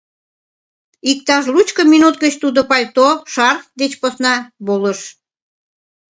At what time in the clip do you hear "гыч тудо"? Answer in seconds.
2.23-2.59